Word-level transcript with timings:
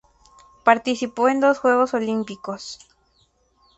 Participó 0.63 1.29
en 1.29 1.39
dos 1.41 1.59
Juegos 1.59 1.93
Olimpicos. 1.93 2.79